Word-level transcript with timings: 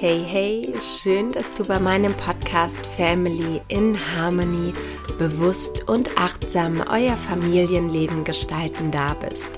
Hey, 0.00 0.22
hey, 0.24 0.72
schön, 0.80 1.32
dass 1.32 1.56
du 1.56 1.64
bei 1.64 1.80
meinem 1.80 2.14
Podcast 2.14 2.86
Family 2.86 3.60
in 3.66 3.98
Harmony 4.14 4.72
bewusst 5.18 5.88
und 5.88 6.16
achtsam 6.16 6.84
euer 6.88 7.16
Familienleben 7.16 8.22
gestalten 8.22 8.92
da 8.92 9.14
bist. 9.14 9.50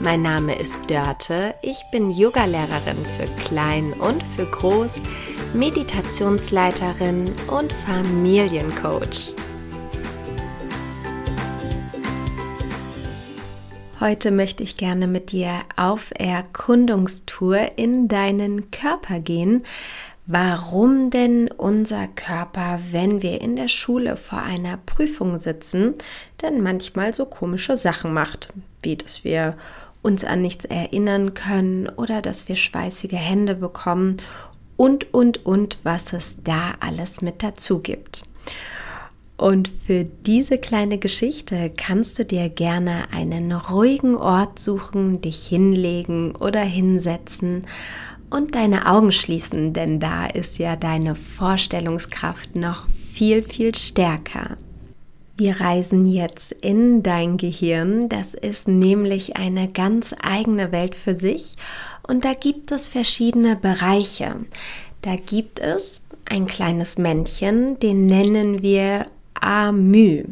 Mein 0.00 0.22
Name 0.22 0.58
ist 0.58 0.90
Dörte, 0.90 1.54
ich 1.62 1.80
bin 1.92 2.10
Yogalehrerin 2.10 2.98
für 3.16 3.28
Klein 3.44 3.92
und 3.92 4.24
für 4.34 4.46
Groß, 4.46 5.00
Meditationsleiterin 5.52 7.32
und 7.46 7.72
Familiencoach. 7.86 9.32
Heute 14.04 14.32
möchte 14.32 14.62
ich 14.62 14.76
gerne 14.76 15.06
mit 15.06 15.32
dir 15.32 15.60
auf 15.76 16.10
Erkundungstour 16.18 17.78
in 17.78 18.06
deinen 18.06 18.70
Körper 18.70 19.18
gehen. 19.18 19.64
Warum 20.26 21.08
denn 21.08 21.50
unser 21.50 22.08
Körper, 22.08 22.80
wenn 22.90 23.22
wir 23.22 23.40
in 23.40 23.56
der 23.56 23.68
Schule 23.68 24.18
vor 24.18 24.42
einer 24.42 24.76
Prüfung 24.76 25.38
sitzen, 25.38 25.94
denn 26.42 26.60
manchmal 26.60 27.14
so 27.14 27.24
komische 27.24 27.78
Sachen 27.78 28.12
macht, 28.12 28.52
wie 28.82 28.96
dass 28.96 29.24
wir 29.24 29.56
uns 30.02 30.22
an 30.22 30.42
nichts 30.42 30.66
erinnern 30.66 31.32
können 31.32 31.88
oder 31.88 32.20
dass 32.20 32.46
wir 32.46 32.56
schweißige 32.56 33.16
Hände 33.16 33.54
bekommen 33.54 34.18
und, 34.76 35.14
und, 35.14 35.46
und, 35.46 35.78
was 35.82 36.12
es 36.12 36.36
da 36.44 36.74
alles 36.78 37.22
mit 37.22 37.42
dazu 37.42 37.78
gibt. 37.78 38.28
Und 39.36 39.68
für 39.68 40.04
diese 40.04 40.58
kleine 40.58 40.98
Geschichte 40.98 41.72
kannst 41.76 42.18
du 42.18 42.24
dir 42.24 42.48
gerne 42.48 43.12
einen 43.12 43.50
ruhigen 43.52 44.16
Ort 44.16 44.58
suchen, 44.58 45.20
dich 45.20 45.46
hinlegen 45.46 46.36
oder 46.36 46.60
hinsetzen 46.60 47.64
und 48.30 48.54
deine 48.54 48.86
Augen 48.86 49.12
schließen, 49.12 49.72
denn 49.72 49.98
da 49.98 50.26
ist 50.26 50.58
ja 50.58 50.76
deine 50.76 51.16
Vorstellungskraft 51.16 52.54
noch 52.54 52.86
viel, 53.12 53.42
viel 53.42 53.74
stärker. 53.74 54.56
Wir 55.36 55.60
reisen 55.60 56.06
jetzt 56.06 56.52
in 56.52 57.02
dein 57.02 57.36
Gehirn, 57.36 58.08
das 58.08 58.34
ist 58.34 58.68
nämlich 58.68 59.36
eine 59.36 59.68
ganz 59.68 60.14
eigene 60.22 60.70
Welt 60.70 60.94
für 60.94 61.18
sich 61.18 61.56
und 62.06 62.24
da 62.24 62.34
gibt 62.34 62.70
es 62.70 62.86
verschiedene 62.86 63.56
Bereiche. 63.56 64.36
Da 65.02 65.16
gibt 65.16 65.58
es 65.58 66.04
ein 66.24 66.46
kleines 66.46 66.98
Männchen, 66.98 67.80
den 67.80 68.06
nennen 68.06 68.62
wir 68.62 69.06
Amü. 69.44 70.24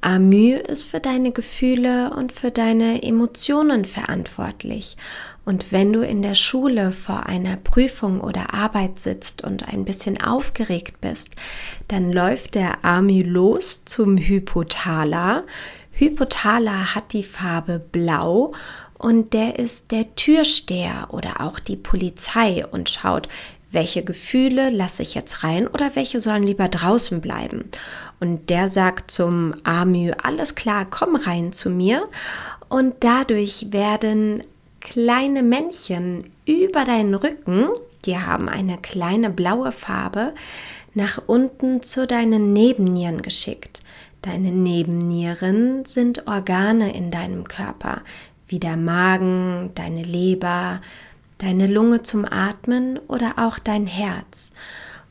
Amü 0.00 0.54
ist 0.54 0.84
für 0.84 1.00
deine 1.00 1.32
Gefühle 1.32 2.10
und 2.14 2.30
für 2.30 2.52
deine 2.52 3.02
Emotionen 3.02 3.84
verantwortlich. 3.84 4.96
Und 5.44 5.72
wenn 5.72 5.92
du 5.92 6.02
in 6.02 6.22
der 6.22 6.34
Schule 6.34 6.92
vor 6.92 7.26
einer 7.26 7.56
Prüfung 7.56 8.20
oder 8.20 8.54
Arbeit 8.54 9.00
sitzt 9.00 9.42
und 9.42 9.68
ein 9.68 9.84
bisschen 9.84 10.20
aufgeregt 10.20 11.00
bist, 11.00 11.34
dann 11.88 12.12
läuft 12.12 12.54
der 12.54 12.84
Amü 12.84 13.22
los 13.22 13.84
zum 13.84 14.16
Hypothala. 14.16 15.42
Hypothala 15.90 16.94
hat 16.94 17.12
die 17.12 17.24
Farbe 17.24 17.80
blau 17.80 18.52
und 18.98 19.34
der 19.34 19.58
ist 19.58 19.90
der 19.90 20.14
Türsteher 20.14 21.08
oder 21.10 21.40
auch 21.40 21.58
die 21.58 21.76
Polizei 21.76 22.64
und 22.66 22.88
schaut, 22.88 23.28
welche 23.76 24.02
Gefühle 24.02 24.70
lasse 24.70 25.02
ich 25.02 25.14
jetzt 25.14 25.44
rein 25.44 25.68
oder 25.68 25.94
welche 25.94 26.22
sollen 26.22 26.42
lieber 26.42 26.68
draußen 26.68 27.20
bleiben. 27.20 27.70
Und 28.18 28.48
der 28.48 28.70
sagt 28.70 29.10
zum 29.10 29.54
Amü, 29.64 30.12
alles 30.22 30.54
klar, 30.54 30.86
komm 30.88 31.14
rein 31.14 31.52
zu 31.52 31.68
mir. 31.68 32.08
Und 32.70 32.94
dadurch 33.00 33.66
werden 33.72 34.42
kleine 34.80 35.42
Männchen 35.42 36.24
über 36.46 36.84
deinen 36.84 37.14
Rücken, 37.14 37.68
die 38.06 38.18
haben 38.18 38.48
eine 38.48 38.78
kleine 38.78 39.28
blaue 39.28 39.72
Farbe, 39.72 40.32
nach 40.94 41.20
unten 41.26 41.82
zu 41.82 42.06
deinen 42.06 42.54
Nebennieren 42.54 43.20
geschickt. 43.20 43.82
Deine 44.22 44.52
Nebennieren 44.52 45.84
sind 45.84 46.26
Organe 46.26 46.96
in 46.96 47.10
deinem 47.10 47.44
Körper, 47.44 48.00
wie 48.46 48.58
der 48.58 48.78
Magen, 48.78 49.72
deine 49.74 50.02
Leber, 50.02 50.80
deine 51.38 51.66
Lunge 51.66 52.02
zum 52.02 52.24
Atmen 52.24 52.98
oder 53.08 53.34
auch 53.36 53.58
dein 53.58 53.86
Herz. 53.86 54.52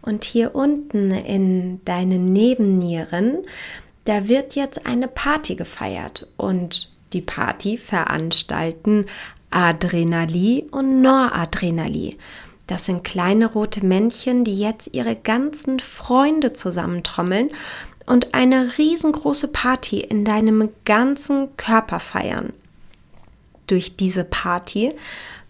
Und 0.01 0.23
hier 0.23 0.55
unten 0.55 1.11
in 1.11 1.83
deinen 1.85 2.31
Nebennieren, 2.31 3.39
da 4.05 4.27
wird 4.27 4.55
jetzt 4.55 4.85
eine 4.85 5.07
Party 5.07 5.55
gefeiert 5.55 6.27
und 6.37 6.91
die 7.13 7.21
Party 7.21 7.77
veranstalten 7.77 9.05
Adrenali 9.49 10.67
und 10.71 11.01
Noradrenali. 11.01 12.17
Das 12.67 12.85
sind 12.85 13.03
kleine 13.03 13.45
rote 13.47 13.85
Männchen, 13.85 14.43
die 14.43 14.55
jetzt 14.55 14.93
ihre 14.93 15.15
ganzen 15.15 15.79
Freunde 15.79 16.53
zusammentrommeln 16.53 17.51
und 18.05 18.33
eine 18.33 18.77
riesengroße 18.77 19.47
Party 19.47 19.99
in 19.99 20.25
deinem 20.25 20.69
ganzen 20.83 21.55
Körper 21.57 21.99
feiern. 21.99 22.53
Durch 23.67 23.97
diese 23.97 24.23
Party 24.23 24.93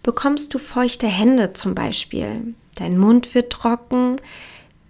bekommst 0.05 0.53
du 0.53 0.59
feuchte 0.59 1.07
Hände 1.07 1.53
zum 1.53 1.73
Beispiel. 1.73 2.53
Dein 2.75 2.99
Mund 2.99 3.33
wird 3.33 3.51
trocken, 3.51 4.17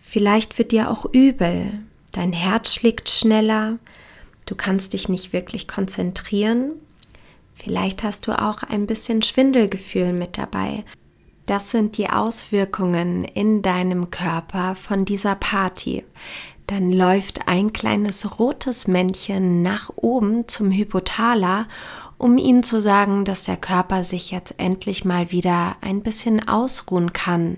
vielleicht 0.02 0.58
wird 0.58 0.74
dir 0.74 0.92
auch 0.92 1.06
übel, 1.06 1.80
dein 2.12 2.34
Herz 2.34 2.74
schlägt 2.74 3.10
schneller, 3.10 3.80
du 4.46 4.56
kannst 4.56 4.92
dich 4.92 5.08
nicht 5.08 5.32
wirklich 5.32 5.70
konzentrieren, 5.70 6.72
vielleicht 7.54 8.04
hast 8.04 8.28
du 8.28 8.38
auch 8.38 8.62
ein 8.64 8.88
bisschen 8.88 9.22
Schwindelgefühl 9.22 10.12
mit 10.12 10.38
dabei. 10.38 10.84
Das 11.46 11.72
sind 11.72 11.98
die 11.98 12.10
Auswirkungen 12.10 13.24
in 13.24 13.62
deinem 13.62 14.12
Körper 14.12 14.76
von 14.76 15.06
dieser 15.06 15.36
Party. 15.36 16.04
Dann 16.68 16.92
läuft 16.92 17.48
ein 17.48 17.74
kleines 17.74 18.40
rotes 18.40 18.88
Männchen 18.88 19.62
nach 19.62 19.92
oben 19.96 20.48
zum 20.48 20.72
Hypothala 20.72 21.68
um 22.18 22.38
ihnen 22.38 22.64
zu 22.64 22.82
sagen, 22.82 23.26
dass 23.26 23.44
der 23.44 23.58
Körper 23.58 24.04
sich 24.04 24.32
jetzt 24.32 24.56
endlich 24.58 25.06
mal 25.06 25.32
wieder 25.32 25.76
ein 25.82 26.02
bisschen 26.02 26.48
ausruhen 26.48 27.14
kann. 27.14 27.58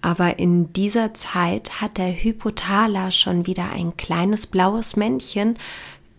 Aber 0.00 0.38
in 0.38 0.72
dieser 0.72 1.12
Zeit 1.14 1.80
hat 1.80 1.98
der 1.98 2.12
Hypothala 2.12 3.10
schon 3.10 3.46
wieder 3.46 3.70
ein 3.72 3.96
kleines 3.96 4.46
blaues 4.46 4.96
Männchen 4.96 5.58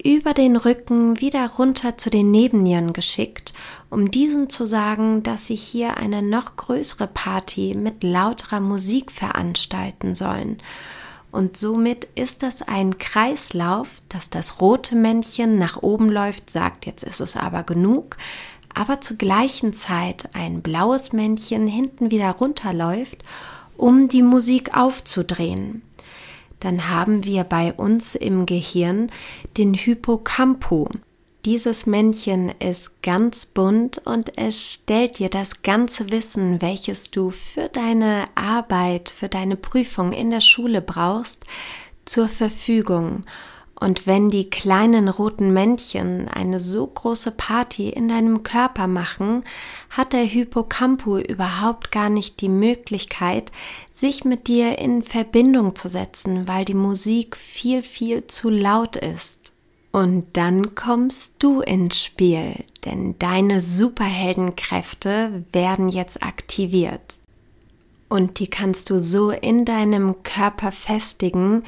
über 0.01 0.33
den 0.33 0.55
Rücken 0.55 1.19
wieder 1.19 1.49
runter 1.57 1.97
zu 1.97 2.09
den 2.09 2.31
Nebennieren 2.31 2.93
geschickt, 2.93 3.53
um 3.89 4.11
diesen 4.11 4.49
zu 4.49 4.65
sagen, 4.65 5.23
dass 5.23 5.47
sie 5.47 5.55
hier 5.55 5.97
eine 5.97 6.21
noch 6.21 6.55
größere 6.55 7.07
Party 7.07 7.73
mit 7.75 8.03
lauterer 8.03 8.59
Musik 8.59 9.11
veranstalten 9.11 10.13
sollen 10.13 10.57
und 11.31 11.57
somit 11.57 12.05
ist 12.15 12.41
das 12.43 12.61
ein 12.61 12.97
Kreislauf, 12.97 14.01
dass 14.09 14.29
das 14.29 14.61
rote 14.61 14.95
Männchen 14.95 15.57
nach 15.57 15.81
oben 15.81 16.09
läuft, 16.09 16.49
sagt, 16.49 16.85
jetzt 16.85 17.03
ist 17.03 17.19
es 17.19 17.37
aber 17.37 17.63
genug, 17.63 18.17
aber 18.73 19.01
zur 19.01 19.17
gleichen 19.17 19.73
Zeit 19.73 20.29
ein 20.33 20.61
blaues 20.61 21.13
Männchen 21.13 21.67
hinten 21.67 22.11
wieder 22.11 22.31
runterläuft, 22.31 23.23
um 23.77 24.07
die 24.07 24.23
Musik 24.23 24.75
aufzudrehen. 24.75 25.83
Dann 26.59 26.89
haben 26.89 27.23
wir 27.23 27.43
bei 27.43 27.73
uns 27.73 28.15
im 28.15 28.45
Gehirn 28.45 29.11
den 29.57 29.73
Hippocampus. 29.73 30.89
Dieses 31.45 31.85
Männchen 31.85 32.51
ist 32.59 33.01
ganz 33.01 33.45
bunt 33.45 33.99
und 34.05 34.37
es 34.37 34.73
stellt 34.73 35.19
dir 35.19 35.29
das 35.29 35.61
ganze 35.61 36.11
Wissen, 36.11 36.61
welches 36.61 37.11
du 37.11 37.29
für 37.31 37.69
deine 37.69 38.25
Arbeit, 38.35 39.09
für 39.09 39.29
deine 39.29 39.55
Prüfung 39.55 40.11
in 40.11 40.31
der 40.31 40.41
Schule 40.41 40.81
brauchst, 40.81 41.45
zur 42.03 42.27
Verfügung. 42.27 43.21
Und 43.79 44.05
wenn 44.05 44.29
die 44.29 44.49
kleinen 44.49 45.07
roten 45.07 45.53
Männchen 45.53 46.27
eine 46.27 46.59
so 46.59 46.85
große 46.85 47.31
Party 47.31 47.87
in 47.87 48.09
deinem 48.09 48.43
Körper 48.43 48.87
machen, 48.87 49.45
hat 49.89 50.11
der 50.11 50.23
Hippocampus 50.23 51.21
überhaupt 51.21 51.89
gar 51.89 52.09
nicht 52.09 52.41
die 52.41 52.49
Möglichkeit, 52.49 53.53
sich 53.93 54.25
mit 54.25 54.49
dir 54.49 54.77
in 54.77 55.03
Verbindung 55.03 55.77
zu 55.77 55.87
setzen, 55.87 56.49
weil 56.49 56.65
die 56.65 56.73
Musik 56.73 57.37
viel, 57.37 57.81
viel 57.81 58.27
zu 58.27 58.49
laut 58.49 58.97
ist. 58.97 59.53
Und 59.91 60.27
dann 60.33 60.75
kommst 60.75 61.41
du 61.41 61.61
ins 61.61 62.03
Spiel, 62.03 62.63
denn 62.85 63.17
deine 63.17 63.59
Superheldenkräfte 63.59 65.43
werden 65.51 65.89
jetzt 65.89 66.21
aktiviert. 66.21 67.21
Und 68.07 68.39
die 68.39 68.47
kannst 68.47 68.89
du 68.89 69.01
so 69.01 69.31
in 69.31 69.65
deinem 69.65 70.21
Körper 70.23 70.71
festigen, 70.71 71.63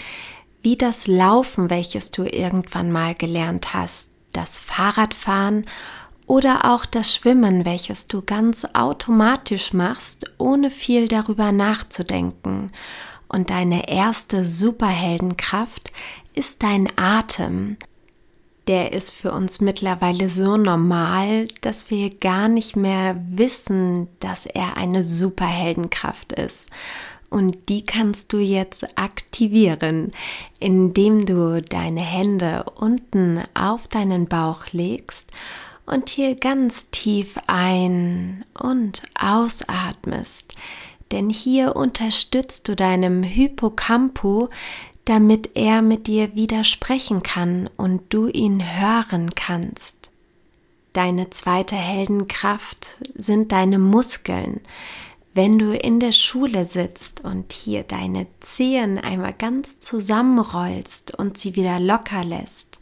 wie 0.62 0.78
das 0.78 1.08
Laufen, 1.08 1.70
welches 1.70 2.12
du 2.12 2.24
irgendwann 2.24 2.92
mal 2.92 3.16
gelernt 3.16 3.74
hast, 3.74 4.10
das 4.34 4.60
Fahrradfahren 4.60 5.66
oder 6.28 6.72
auch 6.72 6.86
das 6.86 7.16
Schwimmen, 7.16 7.66
welches 7.66 8.08
du 8.08 8.22
ganz 8.22 8.66
automatisch 8.74 9.74
machst, 9.74 10.32
ohne 10.38 10.70
viel 10.70 11.08
darüber 11.08 11.52
nachzudenken. 11.52 12.72
Und 13.28 13.50
deine 13.50 13.90
erste 13.90 14.46
Superheldenkraft 14.46 15.92
ist 16.34 16.64
dein 16.64 16.88
Atem, 16.96 17.78
der 18.68 18.94
ist 18.94 19.12
für 19.12 19.32
uns 19.32 19.62
mittlerweile 19.62 20.30
so 20.30 20.58
normal, 20.58 21.48
dass 21.62 21.90
wir 21.90 22.10
gar 22.10 22.48
nicht 22.48 22.76
mehr 22.76 23.20
wissen, 23.30 24.08
dass 24.20 24.46
er 24.46 24.78
eine 24.78 25.04
Superheldenkraft 25.04 26.34
ist. 26.34 26.70
Und 27.30 27.70
die 27.70 27.86
kannst 27.86 28.34
du 28.34 28.40
jetzt 28.40 29.00
aktivieren, 29.00 30.12
indem 30.60 31.26
du 31.26 31.62
deine 31.62 32.02
Hände 32.02 32.66
unten 32.76 33.42
auf 33.54 33.88
deinen 33.88 34.28
Bauch 34.28 34.66
legst 34.74 35.32
und 35.86 36.10
hier 36.10 36.36
ganz 36.36 36.90
tief 36.92 37.38
ein 37.48 38.44
und 38.54 39.04
ausatmest. 39.20 40.56
Denn 41.12 41.30
hier 41.30 41.76
unterstützt 41.76 42.68
du 42.68 42.76
deinem 42.76 43.24
Hippocampo, 43.24 44.50
damit 45.06 45.56
er 45.56 45.82
mit 45.82 46.08
dir 46.08 46.36
widersprechen 46.36 47.24
kann 47.24 47.70
und 47.78 48.14
du 48.14 48.28
ihn 48.28 48.62
hören 48.80 49.30
kannst. 49.36 50.12
Deine 50.94 51.30
zweite 51.30 51.76
Heldenkraft 51.76 52.98
sind 53.16 53.52
deine 53.52 53.80
Muskeln. 53.80 54.62
Wenn 55.34 55.58
du 55.58 55.74
in 55.76 56.02
der 56.02 56.12
Schule 56.12 56.66
sitzt 56.66 57.24
und 57.24 57.54
hier 57.54 57.84
deine 57.84 58.28
Zehen 58.42 58.98
einmal 58.98 59.34
ganz 59.34 59.80
zusammenrollst 59.80 61.18
und 61.18 61.38
sie 61.38 61.56
wieder 61.56 61.80
locker 61.80 62.26
lässt 62.26 62.80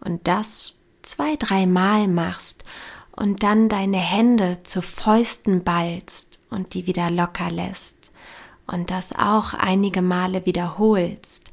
und 0.00 0.28
das 0.28 0.74
zwei, 1.02 1.34
dreimal 1.36 2.06
machst 2.06 2.62
und 3.10 3.42
dann 3.42 3.68
deine 3.68 3.98
Hände 3.98 4.62
zu 4.62 4.80
Fäusten 4.80 5.64
ballst 5.64 6.38
und 6.50 6.74
die 6.74 6.86
wieder 6.86 7.10
locker 7.10 7.50
lässt 7.50 8.12
und 8.68 8.92
das 8.92 9.12
auch 9.12 9.54
einige 9.54 10.02
Male 10.02 10.46
wiederholst 10.46 11.47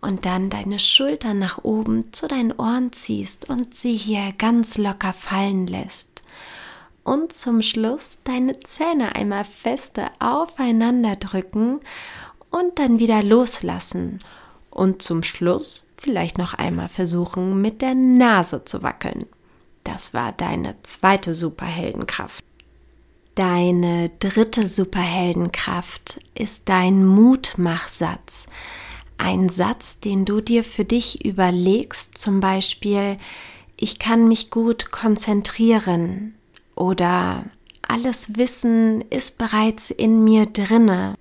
und 0.00 0.26
dann 0.26 0.50
deine 0.50 0.78
Schultern 0.78 1.38
nach 1.38 1.64
oben 1.64 2.12
zu 2.12 2.28
deinen 2.28 2.52
Ohren 2.52 2.92
ziehst 2.92 3.48
und 3.48 3.74
sie 3.74 3.96
hier 3.96 4.32
ganz 4.38 4.78
locker 4.78 5.12
fallen 5.12 5.66
lässt 5.66 6.16
und 7.06 7.32
zum 7.32 7.62
Schluss 7.62 8.18
deine 8.24 8.58
Zähne 8.60 9.14
einmal 9.14 9.44
feste 9.44 10.08
aufeinander 10.18 11.14
drücken 11.14 11.78
und 12.50 12.78
dann 12.80 12.98
wieder 12.98 13.22
loslassen 13.22 14.18
und 14.70 15.02
zum 15.02 15.22
Schluss 15.22 15.86
vielleicht 15.96 16.36
noch 16.36 16.54
einmal 16.54 16.88
versuchen 16.88 17.62
mit 17.62 17.80
der 17.80 17.94
Nase 17.94 18.64
zu 18.64 18.82
wackeln. 18.82 19.26
Das 19.84 20.14
war 20.14 20.32
deine 20.32 20.74
zweite 20.82 21.32
Superheldenkraft. 21.32 22.44
Deine 23.36 24.10
dritte 24.18 24.66
Superheldenkraft 24.66 26.20
ist 26.34 26.62
dein 26.64 27.06
Mutmachsatz. 27.06 28.48
Ein 29.18 29.48
Satz, 29.48 29.98
den 29.98 30.24
du 30.24 30.40
dir 30.40 30.62
für 30.64 30.84
dich 30.84 31.24
überlegst, 31.24 32.18
zum 32.18 32.40
Beispiel, 32.40 33.18
ich 33.76 33.98
kann 33.98 34.28
mich 34.28 34.50
gut 34.50 34.90
konzentrieren, 34.90 36.34
oder 36.74 37.44
alles 37.82 38.36
Wissen 38.36 39.02
ist 39.10 39.38
bereits 39.38 39.90
in 39.90 40.24
mir 40.24 40.46
drinne. 40.46 41.14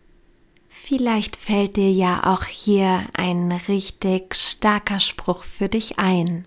Vielleicht 0.68 1.36
fällt 1.36 1.78
dir 1.78 1.92
ja 1.92 2.32
auch 2.32 2.44
hier 2.44 3.06
ein 3.14 3.52
richtig 3.52 4.36
starker 4.36 5.00
Spruch 5.00 5.44
für 5.44 5.70
dich 5.70 5.98
ein. 5.98 6.46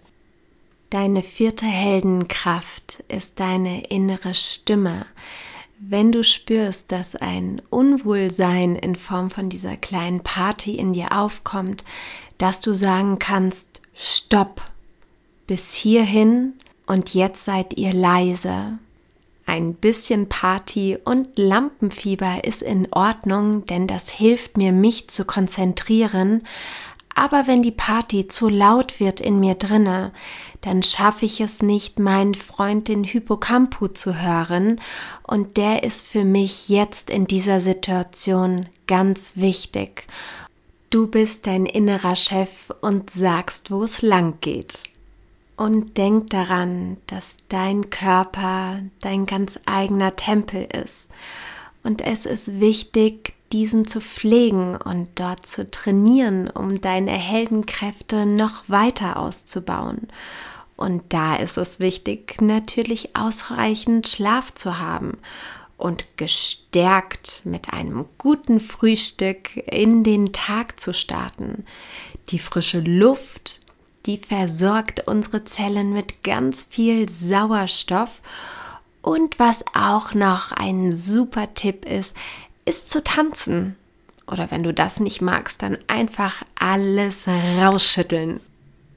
Deine 0.90 1.22
vierte 1.22 1.66
Heldenkraft 1.66 3.02
ist 3.08 3.40
deine 3.40 3.86
innere 3.86 4.34
Stimme. 4.34 5.06
Wenn 5.80 6.10
du 6.10 6.24
spürst, 6.24 6.90
dass 6.90 7.14
ein 7.14 7.62
Unwohlsein 7.70 8.74
in 8.74 8.96
Form 8.96 9.30
von 9.30 9.48
dieser 9.48 9.76
kleinen 9.76 10.20
Party 10.20 10.74
in 10.74 10.92
dir 10.92 11.16
aufkommt, 11.16 11.84
dass 12.36 12.60
du 12.60 12.74
sagen 12.74 13.20
kannst, 13.20 13.68
stopp, 13.94 14.60
bis 15.46 15.74
hierhin 15.74 16.54
und 16.86 17.14
jetzt 17.14 17.44
seid 17.44 17.78
ihr 17.78 17.92
leise. 17.92 18.78
Ein 19.46 19.74
bisschen 19.74 20.28
Party 20.28 20.98
und 21.04 21.38
Lampenfieber 21.38 22.44
ist 22.44 22.60
in 22.60 22.92
Ordnung, 22.92 23.64
denn 23.66 23.86
das 23.86 24.10
hilft 24.10 24.56
mir, 24.56 24.72
mich 24.72 25.08
zu 25.08 25.24
konzentrieren. 25.24 26.42
Aber 27.18 27.48
wenn 27.48 27.64
die 27.64 27.72
Party 27.72 28.28
zu 28.28 28.48
laut 28.48 29.00
wird 29.00 29.20
in 29.20 29.40
mir 29.40 29.56
drinne, 29.56 30.12
dann 30.60 30.84
schaffe 30.84 31.26
ich 31.26 31.40
es 31.40 31.62
nicht, 31.62 31.98
meinen 31.98 32.36
Freund 32.36 32.86
den 32.86 33.02
Hippocampu 33.02 33.88
zu 33.88 34.22
hören. 34.22 34.80
Und 35.24 35.56
der 35.56 35.82
ist 35.82 36.06
für 36.06 36.24
mich 36.24 36.68
jetzt 36.68 37.10
in 37.10 37.26
dieser 37.26 37.58
Situation 37.58 38.68
ganz 38.86 39.32
wichtig. 39.34 40.06
Du 40.90 41.08
bist 41.08 41.48
dein 41.48 41.66
innerer 41.66 42.14
Chef 42.14 42.72
und 42.82 43.10
sagst, 43.10 43.72
wo 43.72 43.82
es 43.82 44.00
lang 44.00 44.34
geht. 44.40 44.84
Und 45.56 45.98
denk 45.98 46.30
daran, 46.30 46.98
dass 47.08 47.38
dein 47.48 47.90
Körper 47.90 48.78
dein 49.00 49.26
ganz 49.26 49.58
eigener 49.66 50.14
Tempel 50.14 50.68
ist. 50.84 51.08
Und 51.82 52.00
es 52.00 52.26
ist 52.26 52.60
wichtig, 52.60 53.34
diesen 53.52 53.86
zu 53.86 54.00
pflegen 54.00 54.76
und 54.76 55.08
dort 55.14 55.46
zu 55.46 55.70
trainieren, 55.70 56.48
um 56.48 56.80
deine 56.80 57.12
Heldenkräfte 57.12 58.26
noch 58.26 58.64
weiter 58.68 59.16
auszubauen. 59.16 60.08
Und 60.76 61.02
da 61.08 61.36
ist 61.36 61.56
es 61.56 61.80
wichtig, 61.80 62.40
natürlich 62.40 63.16
ausreichend 63.16 64.08
Schlaf 64.08 64.54
zu 64.54 64.78
haben 64.78 65.18
und 65.76 66.06
gestärkt 66.16 67.42
mit 67.44 67.72
einem 67.72 68.04
guten 68.18 68.60
Frühstück 68.60 69.56
in 69.56 70.04
den 70.04 70.32
Tag 70.32 70.78
zu 70.78 70.92
starten. 70.92 71.64
Die 72.30 72.38
frische 72.38 72.80
Luft 72.80 73.60
die 74.08 74.16
versorgt 74.16 75.06
unsere 75.06 75.44
Zellen 75.44 75.92
mit 75.92 76.24
ganz 76.24 76.62
viel 76.62 77.10
Sauerstoff. 77.10 78.22
Und 79.02 79.38
was 79.38 79.62
auch 79.74 80.14
noch 80.14 80.50
ein 80.52 80.92
super 80.92 81.52
Tipp 81.52 81.84
ist, 81.84 82.16
ist 82.68 82.90
zu 82.90 83.02
tanzen. 83.02 83.76
Oder 84.26 84.50
wenn 84.50 84.62
du 84.62 84.74
das 84.74 85.00
nicht 85.00 85.22
magst, 85.22 85.62
dann 85.62 85.78
einfach 85.86 86.42
alles 86.58 87.26
rausschütteln. 87.26 88.40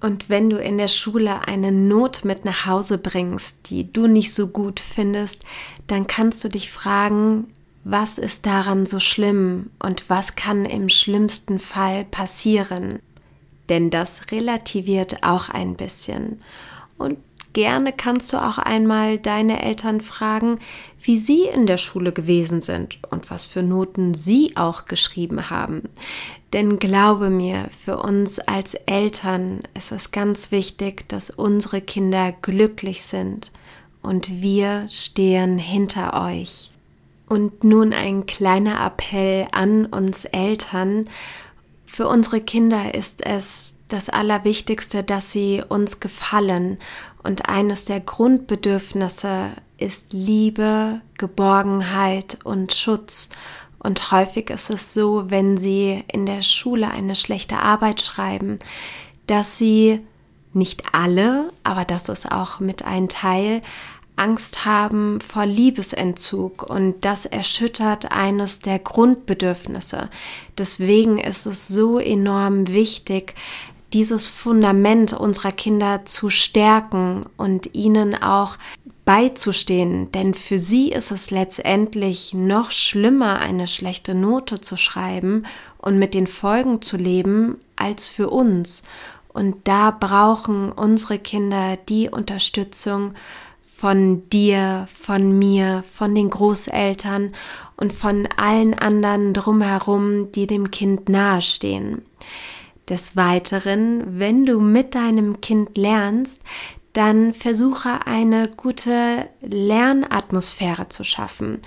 Und 0.01 0.29
wenn 0.29 0.49
du 0.49 0.57
in 0.57 0.77
der 0.77 0.87
Schule 0.87 1.47
eine 1.47 1.71
Not 1.71 2.25
mit 2.25 2.43
nach 2.43 2.65
Hause 2.65 2.97
bringst, 2.97 3.69
die 3.69 3.91
du 3.91 4.07
nicht 4.07 4.33
so 4.33 4.47
gut 4.47 4.79
findest, 4.79 5.43
dann 5.87 6.07
kannst 6.07 6.43
du 6.43 6.49
dich 6.49 6.71
fragen, 6.71 7.47
was 7.83 8.17
ist 8.17 8.45
daran 8.45 8.85
so 8.85 8.99
schlimm 8.99 9.69
und 9.79 10.09
was 10.09 10.35
kann 10.35 10.65
im 10.65 10.89
schlimmsten 10.89 11.59
Fall 11.59 12.03
passieren? 12.05 12.99
denn 13.71 13.89
das 13.89 14.31
relativiert 14.31 15.23
auch 15.23 15.47
ein 15.47 15.75
bisschen. 15.75 16.41
Und 16.97 17.17
gerne 17.53 17.93
kannst 17.93 18.33
du 18.33 18.37
auch 18.37 18.57
einmal 18.57 19.17
deine 19.17 19.63
Eltern 19.63 20.01
fragen, 20.01 20.59
wie 21.01 21.17
sie 21.17 21.45
in 21.45 21.65
der 21.65 21.77
Schule 21.77 22.11
gewesen 22.11 22.61
sind 22.61 22.99
und 23.09 23.29
was 23.29 23.45
für 23.45 23.63
Noten 23.63 24.13
sie 24.13 24.55
auch 24.55 24.85
geschrieben 24.85 25.49
haben. 25.49 25.83
Denn 26.53 26.79
glaube 26.79 27.29
mir, 27.29 27.67
für 27.83 27.97
uns 27.97 28.39
als 28.39 28.73
Eltern 28.73 29.61
ist 29.73 29.91
es 29.91 30.11
ganz 30.11 30.51
wichtig, 30.51 31.07
dass 31.07 31.29
unsere 31.29 31.81
Kinder 31.81 32.33
glücklich 32.41 33.03
sind 33.03 33.51
und 34.01 34.41
wir 34.41 34.87
stehen 34.89 35.57
hinter 35.57 36.25
euch. 36.25 36.69
Und 37.27 37.63
nun 37.63 37.93
ein 37.93 38.25
kleiner 38.25 38.85
Appell 38.85 39.47
an 39.53 39.85
uns 39.85 40.25
Eltern, 40.25 41.09
für 41.85 42.07
unsere 42.07 42.39
Kinder 42.39 42.93
ist 42.95 43.25
es 43.25 43.75
das 43.93 44.09
Allerwichtigste, 44.09 45.03
dass 45.03 45.31
sie 45.31 45.63
uns 45.67 45.99
gefallen. 45.99 46.77
Und 47.23 47.49
eines 47.49 47.85
der 47.85 47.99
Grundbedürfnisse 47.99 49.51
ist 49.77 50.13
Liebe, 50.13 51.01
Geborgenheit 51.17 52.37
und 52.43 52.73
Schutz. 52.73 53.29
Und 53.79 54.11
häufig 54.11 54.49
ist 54.49 54.69
es 54.69 54.93
so, 54.93 55.29
wenn 55.29 55.57
sie 55.57 56.03
in 56.11 56.25
der 56.25 56.41
Schule 56.43 56.89
eine 56.89 57.15
schlechte 57.15 57.57
Arbeit 57.57 58.01
schreiben, 58.01 58.59
dass 59.27 59.57
sie 59.57 60.01
nicht 60.53 60.83
alle, 60.91 61.51
aber 61.63 61.85
das 61.85 62.09
ist 62.09 62.31
auch 62.31 62.59
mit 62.59 62.83
ein 62.83 63.09
Teil, 63.09 63.61
Angst 64.17 64.65
haben 64.65 65.19
vor 65.19 65.47
Liebesentzug 65.47 66.61
und 66.63 67.03
das 67.05 67.25
erschüttert 67.25 68.11
eines 68.11 68.59
der 68.59 68.77
Grundbedürfnisse. 68.77 70.09
Deswegen 70.57 71.17
ist 71.17 71.47
es 71.47 71.67
so 71.67 71.97
enorm 71.97 72.67
wichtig, 72.67 73.33
dieses 73.93 74.29
Fundament 74.29 75.13
unserer 75.13 75.51
Kinder 75.51 76.05
zu 76.05 76.29
stärken 76.29 77.25
und 77.37 77.75
ihnen 77.75 78.15
auch 78.21 78.57
beizustehen, 79.05 80.11
denn 80.11 80.33
für 80.33 80.59
sie 80.59 80.91
ist 80.91 81.11
es 81.11 81.31
letztendlich 81.31 82.33
noch 82.33 82.71
schlimmer, 82.71 83.39
eine 83.39 83.67
schlechte 83.67 84.13
Note 84.15 84.61
zu 84.61 84.77
schreiben 84.77 85.45
und 85.79 85.97
mit 85.97 86.13
den 86.13 86.27
Folgen 86.27 86.81
zu 86.81 86.97
leben, 86.97 87.57
als 87.75 88.07
für 88.07 88.29
uns. 88.29 88.83
Und 89.29 89.67
da 89.67 89.91
brauchen 89.91 90.71
unsere 90.71 91.17
Kinder 91.17 91.77
die 91.77 92.09
Unterstützung 92.09 93.13
von 93.75 94.29
dir, 94.29 94.87
von 94.93 95.39
mir, 95.39 95.83
von 95.91 96.13
den 96.13 96.29
Großeltern 96.29 97.33
und 97.77 97.93
von 97.93 98.27
allen 98.37 98.75
anderen 98.75 99.33
drumherum, 99.33 100.31
die 100.33 100.45
dem 100.45 100.69
Kind 100.69 101.09
nahestehen. 101.09 102.03
Des 102.91 103.15
Weiteren, 103.15 104.19
wenn 104.19 104.45
du 104.45 104.59
mit 104.59 104.95
deinem 104.95 105.39
Kind 105.39 105.77
lernst, 105.77 106.41
dann 106.91 107.33
versuche 107.33 108.05
eine 108.05 108.51
gute 108.57 109.29
Lernatmosphäre 109.39 110.89
zu 110.89 111.05
schaffen. 111.05 111.61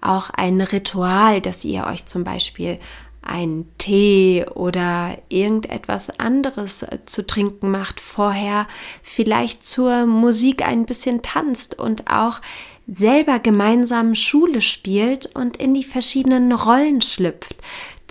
Auch 0.00 0.30
ein 0.30 0.60
Ritual, 0.60 1.40
dass 1.40 1.64
ihr 1.64 1.84
euch 1.86 2.06
zum 2.06 2.22
Beispiel 2.22 2.78
einen 3.22 3.76
Tee 3.78 4.46
oder 4.54 5.18
irgendetwas 5.28 6.16
anderes 6.20 6.86
zu 7.06 7.26
trinken 7.26 7.68
macht 7.72 7.98
vorher, 7.98 8.68
vielleicht 9.02 9.66
zur 9.66 10.06
Musik 10.06 10.64
ein 10.64 10.86
bisschen 10.86 11.22
tanzt 11.22 11.76
und 11.76 12.08
auch 12.08 12.40
selber 12.86 13.40
gemeinsam 13.40 14.14
Schule 14.14 14.60
spielt 14.60 15.26
und 15.34 15.56
in 15.56 15.74
die 15.74 15.84
verschiedenen 15.84 16.52
Rollen 16.52 17.00
schlüpft. 17.00 17.56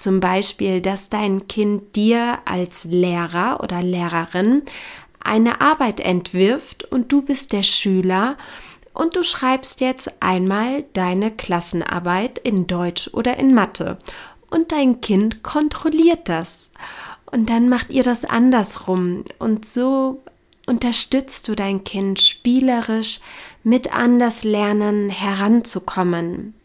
Zum 0.01 0.19
Beispiel, 0.19 0.81
dass 0.81 1.09
dein 1.09 1.47
Kind 1.47 1.95
dir 1.95 2.39
als 2.45 2.85
Lehrer 2.85 3.59
oder 3.61 3.83
Lehrerin 3.83 4.63
eine 5.19 5.61
Arbeit 5.61 5.99
entwirft 5.99 6.85
und 6.85 7.11
du 7.11 7.21
bist 7.21 7.53
der 7.53 7.61
Schüler 7.61 8.35
und 8.95 9.15
du 9.15 9.23
schreibst 9.23 9.79
jetzt 9.79 10.11
einmal 10.19 10.85
deine 10.93 11.29
Klassenarbeit 11.29 12.39
in 12.39 12.65
Deutsch 12.65 13.11
oder 13.13 13.37
in 13.37 13.53
Mathe 13.53 13.99
und 14.49 14.71
dein 14.71 15.01
Kind 15.01 15.43
kontrolliert 15.43 16.27
das. 16.27 16.71
Und 17.27 17.51
dann 17.51 17.69
macht 17.69 17.91
ihr 17.91 18.01
das 18.01 18.25
andersrum 18.25 19.23
und 19.37 19.67
so 19.67 20.23
unterstützt 20.65 21.47
du 21.47 21.53
dein 21.53 21.83
Kind 21.83 22.19
spielerisch 22.19 23.19
mit 23.63 23.93
an 23.93 24.17
das 24.17 24.43
Lernen 24.43 25.11
heranzukommen. 25.11 26.55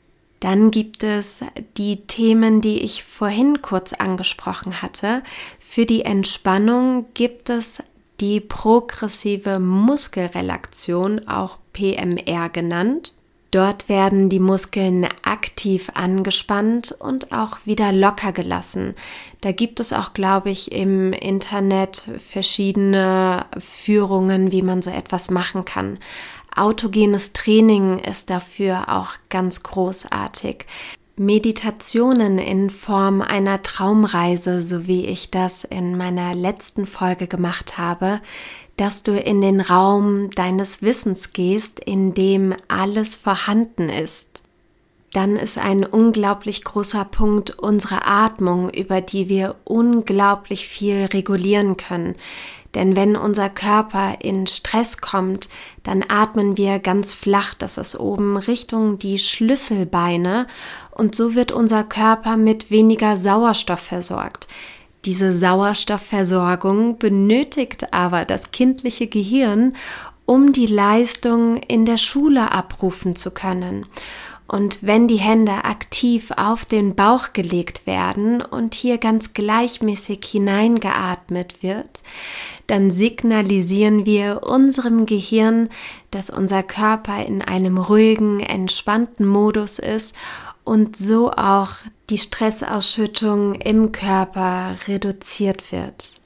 Dann 0.46 0.70
gibt 0.70 1.02
es 1.02 1.40
die 1.76 2.06
Themen, 2.06 2.60
die 2.60 2.78
ich 2.84 3.02
vorhin 3.02 3.62
kurz 3.62 3.92
angesprochen 3.92 4.80
hatte. 4.80 5.24
Für 5.58 5.86
die 5.86 6.02
Entspannung 6.02 7.06
gibt 7.14 7.50
es 7.50 7.82
die 8.20 8.38
progressive 8.38 9.58
Muskelrelaktion, 9.58 11.26
auch 11.26 11.58
PMR 11.72 12.48
genannt. 12.48 13.16
Dort 13.50 13.88
werden 13.88 14.28
die 14.28 14.40
Muskeln 14.40 15.06
aktiv 15.24 15.90
angespannt 15.94 16.94
und 16.98 17.32
auch 17.32 17.58
wieder 17.64 17.92
locker 17.92 18.32
gelassen. 18.32 18.94
Da 19.40 19.52
gibt 19.52 19.80
es 19.80 19.92
auch, 19.92 20.12
glaube 20.12 20.50
ich, 20.50 20.72
im 20.72 21.12
Internet 21.12 22.10
verschiedene 22.18 23.46
Führungen, 23.58 24.50
wie 24.50 24.62
man 24.62 24.82
so 24.82 24.90
etwas 24.90 25.30
machen 25.30 25.64
kann. 25.64 25.98
Autogenes 26.54 27.32
Training 27.32 27.98
ist 27.98 28.30
dafür 28.30 28.88
auch 28.88 29.10
ganz 29.28 29.62
großartig. 29.62 30.66
Meditationen 31.18 32.38
in 32.38 32.68
Form 32.68 33.22
einer 33.22 33.62
Traumreise, 33.62 34.60
so 34.60 34.86
wie 34.86 35.06
ich 35.06 35.30
das 35.30 35.64
in 35.64 35.96
meiner 35.96 36.34
letzten 36.34 36.84
Folge 36.84 37.26
gemacht 37.26 37.78
habe, 37.78 38.20
dass 38.76 39.02
du 39.02 39.18
in 39.18 39.40
den 39.40 39.60
Raum 39.60 40.30
deines 40.30 40.82
Wissens 40.82 41.32
gehst, 41.32 41.80
in 41.80 42.14
dem 42.14 42.54
alles 42.68 43.14
vorhanden 43.14 43.88
ist. 43.88 44.42
Dann 45.12 45.36
ist 45.36 45.56
ein 45.56 45.84
unglaublich 45.84 46.62
großer 46.62 47.06
Punkt 47.06 47.58
unsere 47.58 48.06
Atmung, 48.06 48.68
über 48.68 49.00
die 49.00 49.30
wir 49.30 49.54
unglaublich 49.64 50.68
viel 50.68 51.06
regulieren 51.06 51.78
können. 51.78 52.16
Denn 52.74 52.94
wenn 52.94 53.16
unser 53.16 53.48
Körper 53.48 54.16
in 54.20 54.46
Stress 54.46 54.98
kommt, 54.98 55.48
dann 55.82 56.04
atmen 56.06 56.58
wir 56.58 56.78
ganz 56.78 57.14
flach, 57.14 57.54
das 57.54 57.78
ist 57.78 57.98
oben 57.98 58.36
Richtung 58.36 58.98
die 58.98 59.16
Schlüsselbeine 59.16 60.46
und 60.90 61.14
so 61.14 61.34
wird 61.34 61.52
unser 61.52 61.84
Körper 61.84 62.36
mit 62.36 62.70
weniger 62.70 63.16
Sauerstoff 63.16 63.80
versorgt. 63.80 64.46
Diese 65.06 65.32
Sauerstoffversorgung 65.32 66.98
benötigt 66.98 67.92
aber 67.92 68.24
das 68.24 68.50
kindliche 68.50 69.06
Gehirn, 69.06 69.76
um 70.26 70.52
die 70.52 70.66
Leistung 70.66 71.58
in 71.58 71.84
der 71.84 71.96
Schule 71.96 72.50
abrufen 72.50 73.14
zu 73.14 73.30
können. 73.30 73.86
Und 74.48 74.80
wenn 74.82 75.06
die 75.06 75.16
Hände 75.16 75.64
aktiv 75.64 76.32
auf 76.36 76.64
den 76.64 76.96
Bauch 76.96 77.32
gelegt 77.32 77.86
werden 77.86 78.42
und 78.42 78.74
hier 78.74 78.98
ganz 78.98 79.32
gleichmäßig 79.32 80.24
hineingeatmet 80.24 81.62
wird, 81.62 82.02
dann 82.66 82.90
signalisieren 82.90 84.06
wir 84.06 84.42
unserem 84.44 85.06
Gehirn, 85.06 85.68
dass 86.10 86.30
unser 86.30 86.62
Körper 86.62 87.24
in 87.24 87.42
einem 87.42 87.78
ruhigen, 87.78 88.40
entspannten 88.40 89.26
Modus 89.26 89.78
ist 89.78 90.14
und 90.66 90.96
so 90.96 91.30
auch 91.30 91.70
die 92.10 92.18
Stressausschüttung 92.18 93.54
im 93.54 93.92
Körper 93.92 94.74
reduziert 94.88 95.70
wird. 95.70 96.20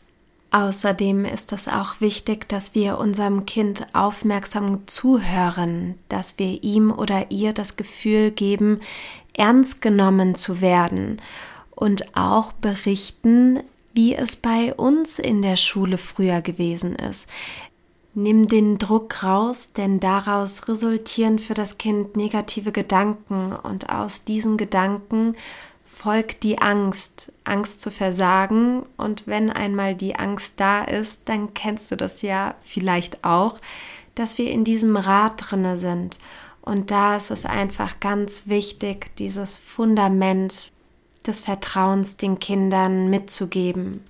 Außerdem 0.50 1.26
ist 1.26 1.52
es 1.52 1.68
auch 1.68 2.00
wichtig, 2.00 2.48
dass 2.48 2.74
wir 2.74 2.98
unserem 2.98 3.44
Kind 3.44 3.86
aufmerksam 3.92 4.88
zuhören, 4.88 5.94
dass 6.08 6.38
wir 6.38 6.64
ihm 6.64 6.90
oder 6.90 7.30
ihr 7.30 7.52
das 7.52 7.76
Gefühl 7.76 8.30
geben, 8.30 8.80
ernst 9.34 9.82
genommen 9.82 10.34
zu 10.34 10.62
werden 10.62 11.20
und 11.70 12.16
auch 12.16 12.52
berichten, 12.52 13.60
wie 13.92 14.14
es 14.14 14.36
bei 14.36 14.74
uns 14.74 15.18
in 15.18 15.42
der 15.42 15.56
Schule 15.56 15.98
früher 15.98 16.40
gewesen 16.40 16.96
ist. 16.96 17.28
Nimm 18.14 18.48
den 18.48 18.78
Druck 18.78 19.22
raus, 19.22 19.70
denn 19.76 20.00
daraus 20.00 20.66
resultieren 20.66 21.38
für 21.38 21.54
das 21.54 21.78
Kind 21.78 22.16
negative 22.16 22.72
Gedanken. 22.72 23.52
Und 23.52 23.88
aus 23.88 24.24
diesen 24.24 24.56
Gedanken 24.56 25.36
folgt 25.84 26.42
die 26.42 26.58
Angst, 26.58 27.32
Angst 27.44 27.80
zu 27.80 27.90
versagen. 27.90 28.82
Und 28.96 29.26
wenn 29.26 29.50
einmal 29.50 29.94
die 29.94 30.16
Angst 30.16 30.54
da 30.56 30.82
ist, 30.82 31.22
dann 31.26 31.54
kennst 31.54 31.92
du 31.92 31.96
das 31.96 32.22
ja 32.22 32.54
vielleicht 32.64 33.24
auch, 33.24 33.60
dass 34.16 34.38
wir 34.38 34.50
in 34.50 34.64
diesem 34.64 34.96
Rad 34.96 35.34
drinne 35.36 35.78
sind. 35.78 36.18
Und 36.62 36.90
da 36.90 37.16
ist 37.16 37.30
es 37.30 37.46
einfach 37.46 38.00
ganz 38.00 38.48
wichtig, 38.48 39.14
dieses 39.16 39.56
Fundament 39.56 40.72
des 41.26 41.42
Vertrauens 41.42 42.16
den 42.16 42.38
Kindern 42.38 43.08
mitzugeben. 43.08 44.04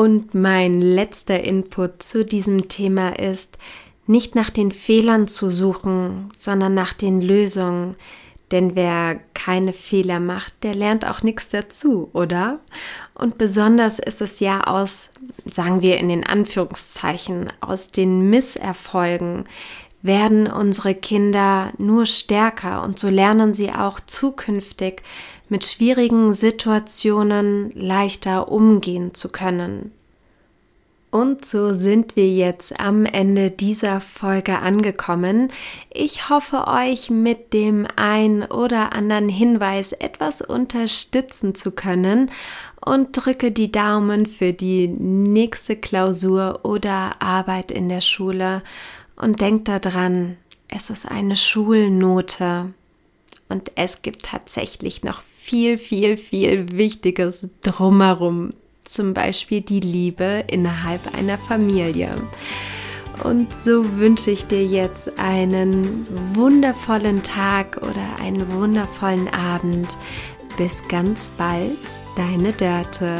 Und 0.00 0.32
mein 0.32 0.80
letzter 0.80 1.44
Input 1.44 2.02
zu 2.02 2.24
diesem 2.24 2.68
Thema 2.68 3.18
ist, 3.18 3.58
nicht 4.06 4.34
nach 4.34 4.48
den 4.48 4.72
Fehlern 4.72 5.28
zu 5.28 5.50
suchen, 5.50 6.30
sondern 6.34 6.72
nach 6.72 6.94
den 6.94 7.20
Lösungen. 7.20 7.96
Denn 8.50 8.76
wer 8.76 9.20
keine 9.34 9.74
Fehler 9.74 10.18
macht, 10.18 10.54
der 10.62 10.74
lernt 10.74 11.06
auch 11.06 11.22
nichts 11.22 11.50
dazu, 11.50 12.08
oder? 12.14 12.60
Und 13.12 13.36
besonders 13.36 13.98
ist 13.98 14.22
es 14.22 14.40
ja 14.40 14.62
aus, 14.62 15.10
sagen 15.44 15.82
wir 15.82 15.98
in 15.98 16.08
den 16.08 16.24
Anführungszeichen, 16.24 17.52
aus 17.60 17.90
den 17.90 18.30
Misserfolgen 18.30 19.44
werden 20.02 20.46
unsere 20.46 20.94
Kinder 20.94 21.72
nur 21.78 22.06
stärker 22.06 22.82
und 22.82 22.98
so 22.98 23.08
lernen 23.08 23.54
sie 23.54 23.70
auch 23.70 24.00
zukünftig 24.00 25.02
mit 25.48 25.64
schwierigen 25.64 26.32
Situationen 26.32 27.72
leichter 27.74 28.50
umgehen 28.50 29.14
zu 29.14 29.30
können. 29.30 29.92
Und 31.10 31.44
so 31.44 31.74
sind 31.74 32.14
wir 32.14 32.28
jetzt 32.28 32.78
am 32.78 33.04
Ende 33.04 33.50
dieser 33.50 34.00
Folge 34.00 34.60
angekommen. 34.60 35.48
Ich 35.92 36.30
hoffe 36.30 36.68
euch 36.68 37.10
mit 37.10 37.52
dem 37.52 37.88
ein 37.96 38.44
oder 38.44 38.92
anderen 38.92 39.28
Hinweis 39.28 39.90
etwas 39.90 40.40
unterstützen 40.40 41.56
zu 41.56 41.72
können 41.72 42.30
und 42.84 43.08
drücke 43.12 43.50
die 43.50 43.72
Daumen 43.72 44.26
für 44.26 44.52
die 44.52 44.86
nächste 44.86 45.74
Klausur 45.74 46.60
oder 46.62 47.20
Arbeit 47.20 47.72
in 47.72 47.88
der 47.88 48.02
Schule 48.02 48.62
und 49.20 49.40
denkt 49.40 49.68
daran, 49.68 50.36
es 50.68 50.90
ist 50.90 51.06
eine 51.06 51.36
Schulnote 51.36 52.72
und 53.48 53.72
es 53.74 54.02
gibt 54.02 54.24
tatsächlich 54.24 55.02
noch 55.02 55.22
viel, 55.22 55.78
viel, 55.78 56.16
viel 56.16 56.72
Wichtiges 56.72 57.48
drumherum. 57.62 58.54
Zum 58.84 59.14
Beispiel 59.14 59.60
die 59.60 59.80
Liebe 59.80 60.44
innerhalb 60.48 61.14
einer 61.16 61.38
Familie. 61.38 62.14
Und 63.24 63.52
so 63.52 63.84
wünsche 63.98 64.30
ich 64.30 64.46
dir 64.46 64.64
jetzt 64.64 65.18
einen 65.18 66.06
wundervollen 66.34 67.22
Tag 67.22 67.76
oder 67.78 68.22
einen 68.22 68.50
wundervollen 68.52 69.28
Abend. 69.28 69.96
Bis 70.56 70.86
ganz 70.88 71.28
bald, 71.36 71.78
deine 72.16 72.52
Dörte. 72.52 73.16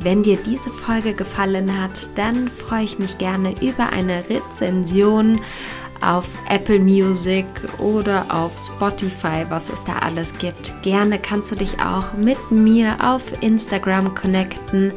Wenn 0.00 0.22
dir 0.22 0.36
diese 0.36 0.70
Folge 0.70 1.14
gefallen 1.14 1.80
hat, 1.80 2.10
dann 2.16 2.48
freue 2.48 2.84
ich 2.84 2.98
mich 2.98 3.18
gerne 3.18 3.54
über 3.60 3.90
eine 3.90 4.24
Rezension 4.28 5.40
auf 6.04 6.26
Apple 6.48 6.78
Music 6.78 7.46
oder 7.78 8.26
auf 8.28 8.52
Spotify, 8.56 9.44
was 9.48 9.70
es 9.70 9.82
da 9.84 9.94
alles 10.00 10.36
gibt. 10.38 10.72
Gerne 10.82 11.18
kannst 11.18 11.50
du 11.50 11.54
dich 11.54 11.80
auch 11.80 12.12
mit 12.14 12.50
mir 12.50 12.96
auf 13.02 13.22
Instagram 13.42 14.14
connecten 14.14 14.92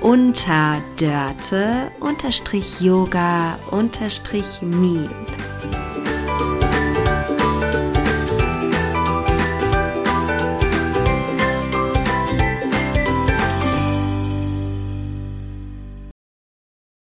unter 0.00 0.82
Dörte 0.98 1.92